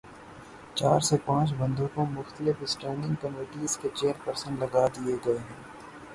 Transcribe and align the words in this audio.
چار 0.75 0.99
سے 0.99 1.17
پانچ 1.25 1.53
بندوں 1.53 1.87
کو 1.95 2.05
مختلف 2.05 2.55
اسٹینڈنگ 2.61 3.15
کمیٹیز 3.21 3.77
کے 3.77 3.89
چیئر 3.95 4.13
پرسن 4.25 4.55
لگادیے 4.59 5.15
گئے 5.25 5.37
ہیں۔ 5.37 5.63